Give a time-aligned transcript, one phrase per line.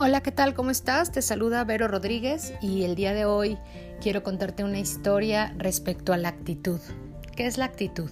[0.00, 0.54] Hola, ¿qué tal?
[0.54, 1.10] ¿Cómo estás?
[1.10, 3.58] Te saluda Vero Rodríguez y el día de hoy
[4.00, 6.78] quiero contarte una historia respecto a la actitud.
[7.34, 8.08] ¿Qué es la actitud?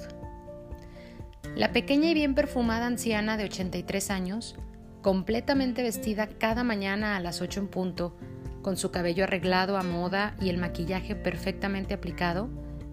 [1.54, 4.56] La pequeña y bien perfumada anciana de 83 años,
[5.00, 8.16] completamente vestida cada mañana a las 8 en punto,
[8.62, 12.48] con su cabello arreglado a moda y el maquillaje perfectamente aplicado,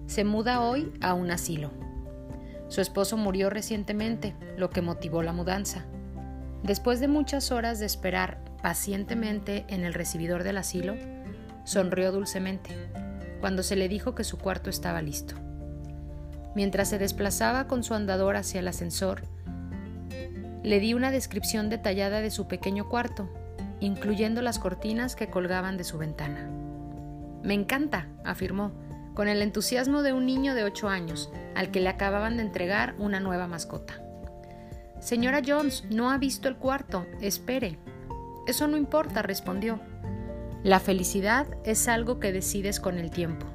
[0.05, 1.71] se muda hoy a un asilo.
[2.67, 5.83] Su esposo murió recientemente, lo que motivó la mudanza.
[6.61, 10.95] Después de muchas horas de esperar pacientemente en el recibidor del asilo,
[11.65, 12.71] sonrió dulcemente
[13.41, 15.35] cuando se le dijo que su cuarto estaba listo.
[16.55, 19.23] Mientras se desplazaba con su andador hacia el ascensor,
[20.63, 23.29] le di una descripción detallada de su pequeño cuarto,
[23.81, 26.49] incluyendo las cortinas que colgaban de su ventana.
[27.43, 28.71] Me encanta, afirmó,
[29.13, 32.95] con el entusiasmo de un niño de ocho años, al que le acababan de entregar
[32.97, 34.01] una nueva mascota.
[35.01, 37.05] Señora Jones, no ha visto el cuarto.
[37.19, 37.77] Espere.
[38.47, 39.79] Eso no importa, respondió.
[40.63, 43.45] La felicidad es algo que decides con el tiempo.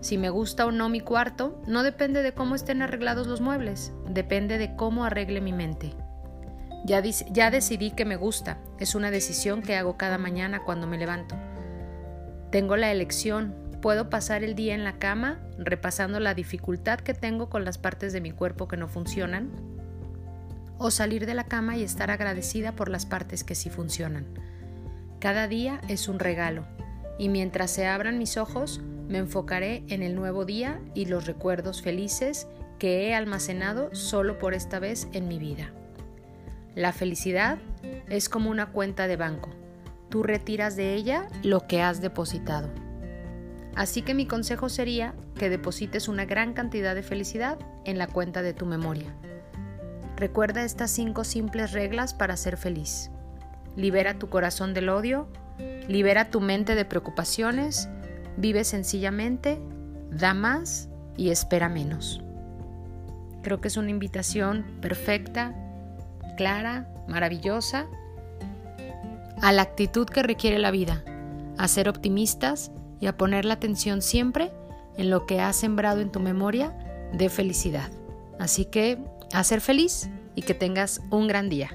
[0.00, 3.92] Si me gusta o no mi cuarto, no depende de cómo estén arreglados los muebles,
[4.08, 5.94] depende de cómo arregle mi mente.
[6.84, 10.98] Ya, ya decidí que me gusta, es una decisión que hago cada mañana cuando me
[10.98, 11.36] levanto.
[12.50, 17.48] Tengo la elección, puedo pasar el día en la cama repasando la dificultad que tengo
[17.48, 19.50] con las partes de mi cuerpo que no funcionan
[20.82, 24.26] o salir de la cama y estar agradecida por las partes que sí funcionan.
[25.20, 26.66] Cada día es un regalo
[27.18, 31.82] y mientras se abran mis ojos me enfocaré en el nuevo día y los recuerdos
[31.82, 35.72] felices que he almacenado solo por esta vez en mi vida.
[36.74, 37.58] La felicidad
[38.08, 39.50] es como una cuenta de banco.
[40.08, 42.70] Tú retiras de ella lo que has depositado.
[43.74, 48.42] Así que mi consejo sería que deposites una gran cantidad de felicidad en la cuenta
[48.42, 49.14] de tu memoria.
[50.22, 53.10] Recuerda estas cinco simples reglas para ser feliz.
[53.74, 55.26] Libera tu corazón del odio,
[55.88, 57.88] libera tu mente de preocupaciones,
[58.36, 59.58] vive sencillamente,
[60.12, 62.22] da más y espera menos.
[63.42, 65.56] Creo que es una invitación perfecta,
[66.36, 67.88] clara, maravillosa
[69.40, 71.02] a la actitud que requiere la vida,
[71.58, 72.70] a ser optimistas
[73.00, 74.52] y a poner la atención siempre
[74.96, 77.90] en lo que has sembrado en tu memoria de felicidad.
[78.38, 78.98] Así que
[79.32, 81.70] a ser feliz y que tengas un gran día.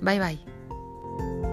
[0.00, 1.49] Bye bye.